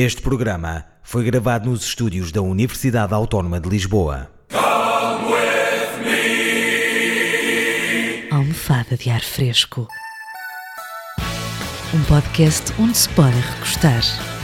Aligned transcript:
Este 0.00 0.22
programa 0.22 0.84
foi 1.02 1.24
gravado 1.24 1.68
nos 1.68 1.82
estúdios 1.82 2.30
da 2.30 2.40
Universidade 2.40 3.12
Autónoma 3.12 3.58
de 3.58 3.68
Lisboa. 3.68 4.30
Almofada 8.30 8.96
de 8.96 9.10
ar 9.10 9.22
fresco. 9.22 9.88
Um 11.92 12.00
podcast 12.04 12.72
onde 12.78 12.96
se 12.96 13.08
pode 13.08 13.40
recostar. 13.40 14.37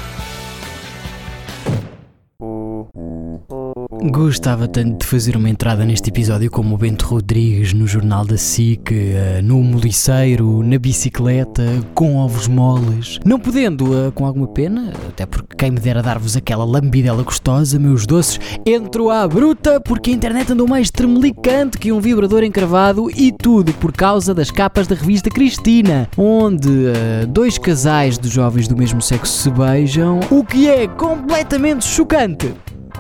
Gostava 4.11 4.68
tanto 4.68 4.98
de 4.98 5.07
fazer 5.07 5.34
uma 5.34 5.48
entrada 5.48 5.82
neste 5.82 6.11
episódio 6.11 6.50
como 6.50 6.75
o 6.75 6.79
Bento 6.79 7.07
Rodrigues 7.07 7.73
no 7.73 7.87
Jornal 7.87 8.27
da 8.27 8.37
SIC, 8.37 8.93
eh, 8.93 9.41
no 9.43 9.62
Moliceiro, 9.62 10.62
na 10.62 10.79
bicicleta, 10.79 11.64
com 11.95 12.16
ovos 12.16 12.46
moles. 12.46 13.19
Não 13.25 13.41
podendo, 13.41 13.96
eh, 13.96 14.11
com 14.11 14.27
alguma 14.27 14.46
pena, 14.46 14.93
até 15.09 15.25
porque 15.25 15.56
quem 15.56 15.70
me 15.70 15.80
dera 15.80 16.02
dar-vos 16.02 16.37
aquela 16.37 16.66
lambidela 16.66 17.23
gostosa, 17.23 17.78
meus 17.78 18.05
doces, 18.05 18.38
entro 18.66 19.09
à 19.09 19.27
bruta 19.27 19.80
porque 19.80 20.11
a 20.11 20.12
internet 20.12 20.52
andou 20.52 20.69
mais 20.69 20.91
tremelicante 20.91 21.78
que 21.78 21.91
um 21.91 21.98
vibrador 21.98 22.45
encravado 22.45 23.11
e 23.11 23.33
tudo 23.33 23.73
por 23.73 23.91
causa 23.91 24.34
das 24.34 24.50
capas 24.50 24.86
da 24.86 24.95
revista 24.95 25.30
Cristina, 25.30 26.11
onde 26.14 26.69
uh, 26.69 27.27
dois 27.27 27.56
casais 27.56 28.19
de 28.19 28.28
jovens 28.28 28.69
do 28.69 28.77
mesmo 28.77 29.00
sexo 29.00 29.33
se 29.33 29.50
beijam, 29.50 30.20
o 30.30 30.45
que 30.45 30.69
é 30.69 30.86
completamente 30.86 31.86
chocante 31.86 32.55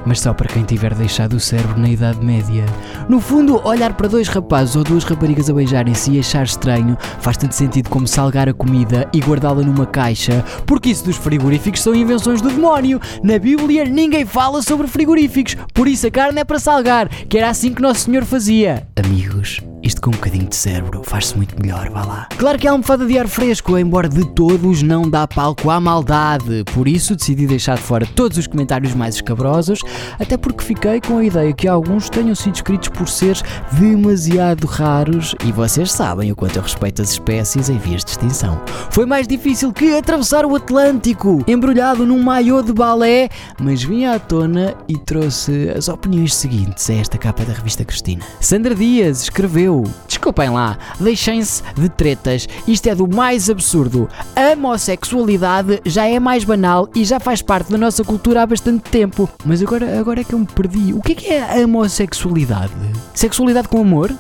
mas 0.06 0.20
só 0.20 0.32
para 0.32 0.48
quem 0.48 0.64
tiver 0.64 0.94
deixado 0.94 1.34
o 1.34 1.40
cérebro 1.40 1.78
na 1.80 1.88
Idade 1.88 2.24
Média. 2.24 2.64
No 3.08 3.20
fundo, 3.20 3.60
olhar 3.66 3.94
para 3.94 4.08
dois 4.08 4.28
rapazes 4.28 4.76
ou 4.76 4.84
duas 4.84 5.04
raparigas 5.04 5.50
a 5.50 5.54
beijarem-se 5.54 6.12
e 6.12 6.18
achar 6.18 6.44
estranho 6.44 6.96
faz 7.20 7.36
tanto 7.36 7.54
sentido 7.54 7.88
como 7.90 8.06
salgar 8.06 8.48
a 8.48 8.54
comida 8.54 9.08
e 9.12 9.20
guardá-la 9.20 9.62
numa 9.62 9.86
caixa, 9.86 10.44
porque 10.66 10.90
isso 10.90 11.04
dos 11.04 11.16
frigoríficos 11.16 11.80
são 11.80 11.94
invenções 11.94 12.40
do 12.40 12.50
demónio. 12.50 13.00
Na 13.22 13.38
Bíblia 13.38 13.84
ninguém 13.84 14.24
fala 14.24 14.62
sobre 14.62 14.86
frigoríficos, 14.86 15.56
por 15.72 15.88
isso 15.88 16.06
a 16.06 16.10
carne 16.10 16.40
é 16.40 16.44
para 16.44 16.58
salgar, 16.58 17.08
que 17.08 17.38
era 17.38 17.48
assim 17.48 17.72
que 17.72 17.82
Nosso 17.82 18.00
Senhor 18.00 18.24
fazia. 18.24 18.86
Amigos, 18.96 19.60
com 20.04 20.10
um 20.10 20.12
bocadinho 20.12 20.46
de 20.46 20.54
cérebro 20.54 21.00
faz-se 21.02 21.34
muito 21.34 21.58
melhor, 21.58 21.88
vá 21.88 22.04
lá. 22.04 22.28
Claro 22.36 22.58
que 22.58 22.68
a 22.68 22.72
almofada 22.72 23.06
de 23.06 23.18
ar 23.18 23.26
fresco, 23.26 23.78
embora 23.78 24.06
de 24.06 24.22
todos, 24.32 24.82
não 24.82 25.08
dá 25.08 25.26
palco 25.26 25.70
à 25.70 25.80
maldade. 25.80 26.62
Por 26.74 26.86
isso 26.86 27.16
decidi 27.16 27.46
deixar 27.46 27.76
de 27.76 27.82
fora 27.82 28.06
todos 28.14 28.36
os 28.36 28.46
comentários 28.46 28.94
mais 28.94 29.14
escabrosos, 29.14 29.80
até 30.20 30.36
porque 30.36 30.62
fiquei 30.62 31.00
com 31.00 31.16
a 31.16 31.24
ideia 31.24 31.50
que 31.54 31.66
alguns 31.66 32.10
tenham 32.10 32.34
sido 32.34 32.56
escritos 32.56 32.90
por 32.90 33.08
seres 33.08 33.42
demasiado 33.72 34.66
raros 34.66 35.34
e 35.42 35.50
vocês 35.50 35.90
sabem 35.90 36.30
o 36.30 36.36
quanto 36.36 36.56
eu 36.56 36.62
respeito 36.62 37.00
as 37.00 37.12
espécies 37.12 37.70
em 37.70 37.78
vias 37.78 38.04
de 38.04 38.10
extinção. 38.10 38.60
Foi 38.90 39.06
mais 39.06 39.26
difícil 39.26 39.72
que 39.72 39.96
atravessar 39.96 40.44
o 40.44 40.54
Atlântico, 40.54 41.42
embrulhado 41.48 42.04
num 42.04 42.22
maiô 42.22 42.62
de 42.62 42.74
balé, 42.74 43.30
mas 43.58 43.82
vim 43.82 44.04
à 44.04 44.18
tona 44.18 44.74
e 44.86 44.98
trouxe 44.98 45.70
as 45.70 45.88
opiniões 45.88 46.34
seguintes 46.34 46.90
a 46.90 46.94
esta 46.94 47.16
capa 47.16 47.42
da 47.42 47.54
revista 47.54 47.86
Cristina. 47.86 48.22
Sandra 48.38 48.74
Dias 48.74 49.22
escreveu 49.22 49.93
Desculpem 50.06 50.50
lá, 50.50 50.78
deixem-se 51.00 51.62
de 51.74 51.88
tretas. 51.88 52.48
Isto 52.66 52.88
é 52.88 52.94
do 52.94 53.06
mais 53.06 53.50
absurdo. 53.50 54.08
A 54.36 54.52
homossexualidade 54.52 55.80
já 55.84 56.06
é 56.06 56.18
mais 56.18 56.44
banal 56.44 56.88
e 56.94 57.04
já 57.04 57.18
faz 57.18 57.42
parte 57.42 57.70
da 57.70 57.78
nossa 57.78 58.04
cultura 58.04 58.42
há 58.42 58.46
bastante 58.46 58.90
tempo. 58.90 59.28
Mas 59.44 59.62
agora, 59.62 59.98
agora 59.98 60.20
é 60.20 60.24
que 60.24 60.34
eu 60.34 60.38
me 60.38 60.46
perdi. 60.46 60.92
O 60.92 61.00
que 61.00 61.12
é 61.12 61.14
que 61.14 61.26
é 61.32 61.60
a 61.60 61.64
homossexualidade? 61.64 62.72
Sexualidade 63.14 63.68
com 63.68 63.80
amor? 63.80 64.14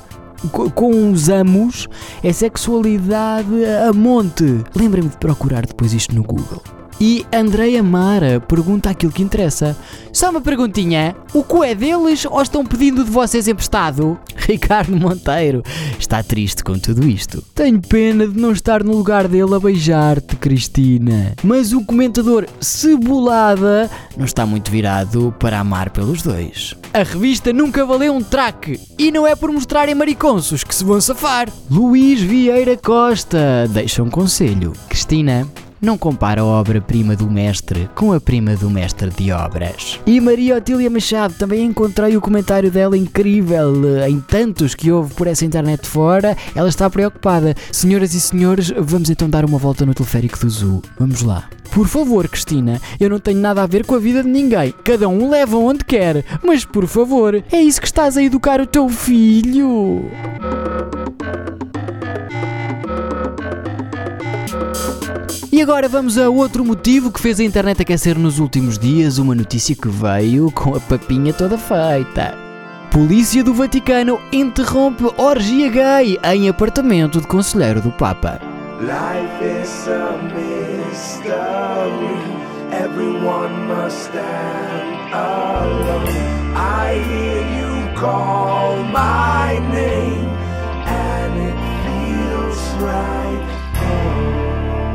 com 0.74 1.10
os 1.10 1.30
amos 1.30 1.88
é 2.22 2.32
sexualidade 2.32 3.64
a 3.88 3.92
monte. 3.94 4.62
Lembrem-me 4.74 5.08
de 5.08 5.16
procurar 5.16 5.64
depois 5.64 5.94
isto 5.94 6.14
no 6.14 6.22
Google. 6.22 6.62
E 7.00 7.26
Andreia 7.32 7.82
Mara 7.82 8.40
pergunta 8.40 8.90
aquilo 8.90 9.12
que 9.12 9.22
interessa. 9.22 9.76
Só 10.12 10.30
uma 10.30 10.40
perguntinha: 10.40 11.14
o 11.32 11.42
cu 11.42 11.64
é 11.64 11.74
deles 11.74 12.24
ou 12.24 12.40
estão 12.40 12.64
pedindo 12.64 13.04
de 13.04 13.10
vocês 13.10 13.48
emprestado? 13.48 14.18
Ricardo 14.36 14.96
Monteiro 14.96 15.62
está 15.98 16.22
triste 16.22 16.62
com 16.62 16.78
tudo 16.78 17.08
isto. 17.08 17.42
Tenho 17.54 17.80
pena 17.80 18.26
de 18.26 18.38
não 18.38 18.52
estar 18.52 18.84
no 18.84 18.96
lugar 18.96 19.26
dele 19.26 19.54
a 19.54 19.58
beijar-te, 19.58 20.36
Cristina. 20.36 21.34
Mas 21.42 21.72
o 21.72 21.84
comentador 21.84 22.46
Cebolada 22.60 23.90
não 24.16 24.24
está 24.24 24.44
muito 24.44 24.70
virado 24.70 25.34
para 25.38 25.58
amar 25.58 25.90
pelos 25.90 26.22
dois. 26.22 26.74
A 26.92 27.02
revista 27.02 27.52
nunca 27.52 27.84
valeu 27.84 28.14
um 28.14 28.22
traque 28.22 28.78
e 28.98 29.10
não 29.10 29.26
é 29.26 29.34
por 29.34 29.50
mostrarem 29.50 29.94
mariconsos 29.94 30.62
que 30.62 30.74
se 30.74 30.84
vão 30.84 31.00
safar. 31.00 31.48
Luís 31.70 32.20
Vieira 32.20 32.76
Costa 32.76 33.66
deixa 33.70 34.02
um 34.02 34.10
conselho. 34.10 34.72
Cristina, 34.88 35.48
não 35.80 35.98
compara 35.98 36.40
a 36.40 36.44
obra-prima 36.44 37.14
do 37.14 37.30
mestre 37.30 37.88
com 37.94 38.12
a 38.12 38.20
prima 38.20 38.56
do 38.56 38.70
mestre 38.70 39.10
de 39.10 39.30
obras. 39.32 40.00
E 40.06 40.20
Maria 40.20 40.56
Otília 40.56 40.90
Machado, 40.90 41.34
também 41.34 41.64
encontrei 41.64 42.16
o 42.16 42.20
comentário 42.20 42.70
dela 42.70 42.96
incrível. 42.96 43.72
Em 44.06 44.20
tantos 44.20 44.74
que 44.74 44.90
houve 44.90 45.14
por 45.14 45.26
essa 45.26 45.44
internet 45.44 45.86
fora, 45.86 46.36
ela 46.54 46.68
está 46.68 46.88
preocupada. 46.88 47.54
Senhoras 47.70 48.14
e 48.14 48.20
senhores, 48.20 48.72
vamos 48.76 49.10
então 49.10 49.28
dar 49.28 49.44
uma 49.44 49.58
volta 49.58 49.84
no 49.84 49.94
teleférico 49.94 50.38
do 50.38 50.50
Zoo. 50.50 50.82
Vamos 50.98 51.22
lá. 51.22 51.48
Por 51.72 51.88
favor, 51.88 52.28
Cristina, 52.28 52.80
eu 53.00 53.10
não 53.10 53.18
tenho 53.18 53.40
nada 53.40 53.62
a 53.62 53.66
ver 53.66 53.84
com 53.84 53.96
a 53.96 53.98
vida 53.98 54.22
de 54.22 54.28
ninguém. 54.28 54.72
Cada 54.84 55.08
um 55.08 55.28
leva 55.28 55.56
onde 55.56 55.84
quer. 55.84 56.24
Mas 56.42 56.64
por 56.64 56.86
favor, 56.86 57.42
é 57.50 57.60
isso 57.60 57.80
que 57.80 57.86
estás 57.86 58.16
a 58.16 58.22
educar 58.22 58.60
o 58.60 58.66
teu 58.66 58.88
filho. 58.88 60.08
Agora 65.64 65.88
vamos 65.88 66.18
a 66.18 66.28
outro 66.28 66.62
motivo 66.62 67.10
que 67.10 67.18
fez 67.18 67.40
a 67.40 67.42
internet 67.42 67.80
aquecer 67.80 68.18
nos 68.18 68.38
últimos 68.38 68.78
dias, 68.78 69.16
uma 69.16 69.34
notícia 69.34 69.74
que 69.74 69.88
veio 69.88 70.50
com 70.50 70.76
a 70.76 70.80
papinha 70.80 71.32
toda 71.32 71.56
feita. 71.56 72.36
Polícia 72.90 73.42
do 73.42 73.54
Vaticano 73.54 74.20
interrompe 74.30 75.04
orgia 75.16 75.70
gay 75.70 76.18
em 76.22 76.50
apartamento 76.50 77.18
de 77.18 77.26
conselheiro 77.26 77.80
do 77.80 77.90
Papa. 77.92 78.38
Everyone 82.70 83.66
must 83.66 84.08
stand 84.08 85.14
alone. 85.14 86.08
I 86.54 87.00
hear 87.08 87.40
you 87.56 87.94
call 87.96 88.53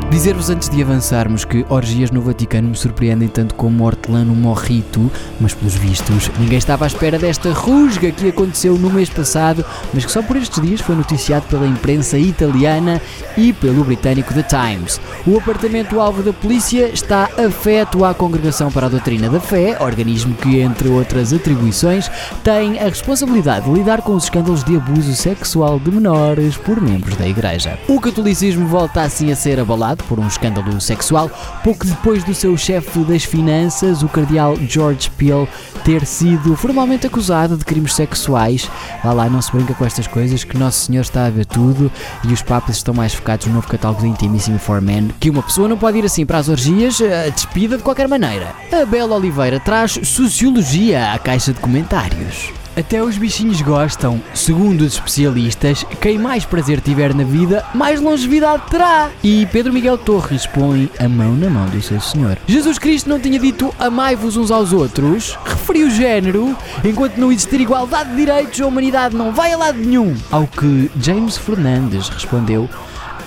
Dizer-vos 0.09 0.49
antes 0.49 0.67
de 0.69 0.81
avançarmos 0.81 1.45
que 1.45 1.63
orgias 1.69 2.09
no 2.09 2.19
Vaticano 2.19 2.69
me 2.69 2.75
surpreendem 2.75 3.27
tanto 3.27 3.53
como 3.53 3.85
hortelano 3.85 4.33
morrito, 4.33 5.09
mas 5.39 5.53
pelos 5.53 5.75
vistos 5.75 6.31
ninguém 6.39 6.57
estava 6.57 6.83
à 6.83 6.87
espera 6.87 7.19
desta 7.19 7.53
rusga 7.53 8.11
que 8.11 8.27
aconteceu 8.27 8.75
no 8.75 8.89
mês 8.89 9.07
passado, 9.07 9.63
mas 9.93 10.03
que 10.03 10.11
só 10.11 10.23
por 10.23 10.35
estes 10.35 10.59
dias 10.61 10.81
foi 10.81 10.95
noticiado 10.95 11.45
pela 11.45 11.67
imprensa 11.67 12.17
italiana 12.17 12.99
e 13.37 13.53
pelo 13.53 13.83
britânico 13.83 14.33
The 14.33 14.41
Times. 14.43 14.99
O 15.27 15.37
apartamento 15.37 15.99
alvo 15.99 16.23
da 16.23 16.33
polícia 16.33 16.89
está 16.91 17.29
afeto 17.37 18.03
à 18.03 18.11
Congregação 18.11 18.71
para 18.71 18.87
a 18.87 18.89
Doutrina 18.89 19.29
da 19.29 19.39
Fé, 19.39 19.77
organismo 19.79 20.33
que, 20.33 20.59
entre 20.59 20.89
outras 20.89 21.31
atribuições, 21.31 22.09
tem 22.43 22.79
a 22.79 22.85
responsabilidade 22.85 23.65
de 23.65 23.77
lidar 23.77 24.01
com 24.01 24.15
os 24.15 24.23
escândalos 24.23 24.63
de 24.63 24.75
abuso 24.75 25.13
sexual 25.13 25.79
de 25.79 25.91
menores 25.91 26.57
por 26.57 26.81
membros 26.81 27.15
da 27.15 27.27
Igreja. 27.27 27.77
O 27.87 28.01
catolicismo 28.01 28.67
volta 28.67 29.03
assim 29.03 29.31
a 29.31 29.35
ser 29.35 29.59
abalado 29.59 29.98
por 30.03 30.19
um 30.19 30.27
escândalo 30.27 30.79
sexual, 30.79 31.29
pouco 31.63 31.85
depois 31.85 32.23
do 32.23 32.33
seu 32.33 32.55
chefe 32.57 32.99
das 32.99 33.23
finanças, 33.23 34.03
o 34.03 34.09
cardeal 34.09 34.55
George 34.67 35.09
Peel, 35.11 35.47
ter 35.83 36.05
sido 36.05 36.55
formalmente 36.55 37.07
acusado 37.07 37.57
de 37.57 37.65
crimes 37.65 37.93
sexuais. 37.93 38.69
Lá 39.03 39.13
lá 39.13 39.29
não 39.29 39.41
se 39.41 39.51
brinca 39.51 39.73
com 39.73 39.85
estas 39.85 40.07
coisas, 40.07 40.43
que 40.43 40.57
Nosso 40.57 40.85
Senhor 40.85 41.01
está 41.01 41.25
a 41.25 41.29
ver 41.29 41.45
tudo 41.45 41.91
e 42.23 42.33
os 42.33 42.41
papas 42.41 42.77
estão 42.77 42.93
mais 42.93 43.13
focados 43.13 43.47
no 43.47 43.53
novo 43.53 43.67
catálogo 43.67 44.01
de 44.01 44.07
Intimissimo 44.07 44.59
for 44.59 44.81
Men, 44.81 45.09
que 45.19 45.29
uma 45.29 45.43
pessoa 45.43 45.67
não 45.67 45.77
pode 45.77 45.97
ir 45.97 46.05
assim 46.05 46.25
para 46.25 46.37
as 46.37 46.49
orgias, 46.49 46.99
eh, 47.01 47.29
despida 47.31 47.77
de 47.77 47.83
qualquer 47.83 48.07
maneira. 48.07 48.53
A 48.71 48.85
Bela 48.85 49.15
Oliveira 49.15 49.59
traz 49.59 49.99
sociologia 50.03 51.13
à 51.13 51.19
caixa 51.19 51.53
de 51.53 51.59
comentários. 51.59 52.58
Até 52.75 53.03
os 53.03 53.17
bichinhos 53.17 53.61
gostam. 53.61 54.21
Segundo 54.33 54.81
os 54.81 54.93
especialistas, 54.93 55.85
quem 55.99 56.17
mais 56.17 56.45
prazer 56.45 56.79
tiver 56.79 57.13
na 57.13 57.23
vida, 57.23 57.65
mais 57.73 57.99
longevidade 57.99 58.63
terá. 58.69 59.09
E 59.23 59.45
Pedro 59.47 59.73
Miguel 59.73 59.97
Torres 59.97 60.45
põe 60.45 60.89
a 60.99 61.07
mão 61.07 61.35
na 61.35 61.49
mão 61.49 61.65
do 61.67 61.81
seu 61.81 61.99
Senhor. 61.99 62.37
Jesus 62.47 62.79
Cristo 62.79 63.09
não 63.09 63.19
tinha 63.19 63.39
dito 63.39 63.73
amai-vos 63.79 64.37
uns 64.37 64.51
aos 64.51 64.71
outros? 64.71 65.37
Referiu 65.45 65.87
o 65.87 65.91
género. 65.91 66.55
Enquanto 66.83 67.17
não 67.17 67.31
existir 67.31 67.59
igualdade 67.59 68.11
de 68.11 68.15
direitos, 68.15 68.61
a 68.61 68.67
humanidade 68.67 69.15
não 69.15 69.33
vai 69.33 69.51
a 69.53 69.57
lado 69.57 69.77
nenhum. 69.77 70.15
Ao 70.31 70.47
que 70.47 70.89
James 70.99 71.37
Fernandes 71.37 72.09
respondeu 72.09 72.69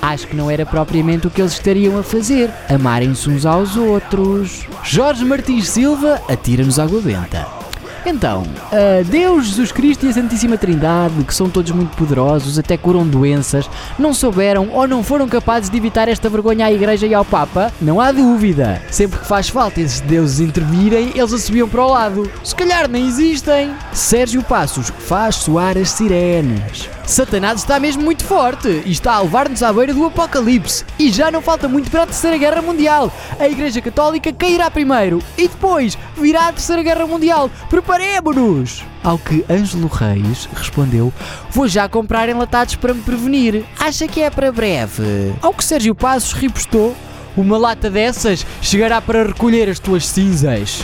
acho 0.02 0.26
que 0.26 0.34
não 0.34 0.50
era 0.50 0.66
propriamente 0.66 1.28
o 1.28 1.30
que 1.30 1.40
eles 1.40 1.52
estariam 1.52 1.96
a 1.96 2.02
fazer, 2.02 2.50
amarem-se 2.68 3.30
uns 3.30 3.46
aos 3.46 3.76
outros. 3.76 4.66
Jorge 4.82 5.24
Martins 5.24 5.68
Silva 5.68 6.20
atira-nos 6.28 6.80
água 6.80 7.00
benta. 7.00 7.61
Então, 8.04 8.42
uh, 8.42 9.04
Deus, 9.04 9.46
Jesus 9.46 9.70
Cristo 9.70 10.06
e 10.06 10.08
a 10.08 10.12
Santíssima 10.12 10.58
Trindade, 10.58 11.22
que 11.24 11.34
são 11.34 11.48
todos 11.48 11.70
muito 11.70 11.96
poderosos, 11.96 12.58
até 12.58 12.76
curam 12.76 13.06
doenças, 13.06 13.70
não 13.98 14.12
souberam 14.12 14.68
ou 14.72 14.88
não 14.88 15.04
foram 15.04 15.28
capazes 15.28 15.70
de 15.70 15.76
evitar 15.76 16.08
esta 16.08 16.28
vergonha 16.28 16.66
à 16.66 16.72
Igreja 16.72 17.06
e 17.06 17.14
ao 17.14 17.24
Papa? 17.24 17.72
Não 17.80 18.00
há 18.00 18.10
dúvida. 18.10 18.82
Sempre 18.90 19.20
que 19.20 19.26
faz 19.26 19.48
falta 19.48 19.80
esses 19.80 20.00
deuses 20.00 20.40
intervirem, 20.40 21.12
eles 21.14 21.32
a 21.32 21.38
subiam 21.38 21.68
para 21.68 21.84
o 21.84 21.90
lado. 21.90 22.30
Se 22.42 22.54
calhar 22.54 22.88
nem 22.88 23.06
existem. 23.06 23.70
Sérgio 23.92 24.42
Passos 24.42 24.92
faz 24.98 25.36
soar 25.36 25.78
as 25.78 25.90
sirenes. 25.90 26.88
Satanás 27.06 27.60
está 27.60 27.78
mesmo 27.78 28.02
muito 28.02 28.24
forte 28.24 28.82
e 28.86 28.92
está 28.92 29.14
a 29.14 29.20
levar-nos 29.20 29.62
à 29.62 29.72
beira 29.72 29.92
do 29.92 30.04
apocalipse. 30.06 30.84
E 30.98 31.10
já 31.10 31.30
não 31.30 31.42
falta 31.42 31.68
muito 31.68 31.90
para 31.90 32.04
a 32.04 32.06
Terceira 32.06 32.38
Guerra 32.38 32.62
Mundial. 32.62 33.12
A 33.38 33.48
Igreja 33.48 33.80
Católica 33.80 34.32
cairá 34.32 34.70
primeiro 34.70 35.22
e 35.36 35.48
depois 35.48 35.98
virá 36.16 36.48
a 36.48 36.52
Terceira 36.52 36.82
Guerra 36.82 37.06
Mundial. 37.06 37.50
Preparemo-nos! 37.68 38.84
Ao 39.02 39.18
que 39.18 39.44
Ângelo 39.50 39.88
Reis 39.88 40.48
respondeu: 40.54 41.12
Vou 41.50 41.66
já 41.66 41.88
comprar 41.88 42.28
enlatados 42.28 42.76
para 42.76 42.94
me 42.94 43.02
prevenir. 43.02 43.64
Acha 43.78 44.06
que 44.06 44.22
é 44.22 44.30
para 44.30 44.52
breve? 44.52 45.34
Ao 45.42 45.52
que 45.52 45.64
Sérgio 45.64 45.94
Passos 45.94 46.32
ripostou: 46.32 46.96
Uma 47.36 47.58
lata 47.58 47.90
dessas 47.90 48.46
chegará 48.60 49.00
para 49.00 49.24
recolher 49.26 49.68
as 49.68 49.78
tuas 49.78 50.06
cinzas. 50.06 50.82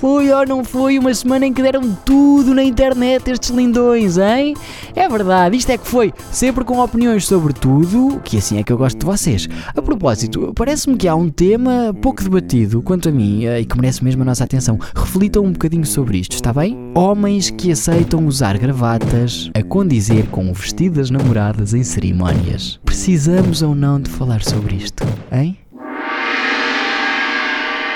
Foi 0.00 0.30
ou 0.30 0.46
não 0.46 0.62
foi 0.62 0.96
uma 0.96 1.12
semana 1.12 1.44
em 1.44 1.52
que 1.52 1.60
deram 1.60 1.92
tudo 2.04 2.54
na 2.54 2.62
internet 2.62 3.28
estes 3.28 3.50
lindões, 3.50 4.16
hein? 4.16 4.54
É 4.94 5.08
verdade, 5.08 5.56
isto 5.56 5.70
é 5.70 5.76
que 5.76 5.88
foi, 5.88 6.14
sempre 6.30 6.64
com 6.64 6.78
opiniões 6.78 7.26
sobre 7.26 7.52
tudo, 7.52 8.20
que 8.22 8.38
assim 8.38 8.58
é 8.58 8.62
que 8.62 8.72
eu 8.72 8.78
gosto 8.78 8.96
de 8.96 9.04
vocês. 9.04 9.48
A 9.74 9.82
propósito, 9.82 10.52
parece-me 10.54 10.96
que 10.96 11.08
há 11.08 11.16
um 11.16 11.28
tema 11.28 11.92
pouco 12.00 12.22
debatido 12.22 12.80
quanto 12.80 13.08
a 13.08 13.12
mim 13.12 13.44
eh, 13.44 13.62
e 13.62 13.64
que 13.64 13.76
merece 13.76 14.04
mesmo 14.04 14.22
a 14.22 14.24
nossa 14.24 14.44
atenção. 14.44 14.78
Reflitam 14.94 15.44
um 15.44 15.50
bocadinho 15.50 15.84
sobre 15.84 16.18
isto, 16.18 16.34
está 16.34 16.52
bem? 16.52 16.78
Homens 16.94 17.50
que 17.50 17.72
aceitam 17.72 18.24
usar 18.24 18.56
gravatas 18.56 19.50
a 19.52 19.64
condizer 19.64 20.28
com 20.28 20.48
o 20.48 20.54
vestido 20.54 20.94
das 20.94 21.10
namoradas 21.10 21.74
em 21.74 21.82
cerimónias. 21.82 22.78
Precisamos 22.84 23.62
ou 23.62 23.74
não 23.74 24.00
de 24.00 24.08
falar 24.08 24.44
sobre 24.44 24.76
isto, 24.76 25.04
hein? 25.32 25.58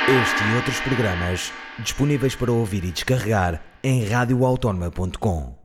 Este 0.09 0.43
e 0.43 0.57
outros 0.57 0.81
programas 0.81 1.53
disponíveis 1.79 2.35
para 2.35 2.53
ouvir 2.53 2.85
e 2.85 2.91
descarregar 2.91 3.61
em 3.83 4.05
radioautónoma.com. 4.05 5.62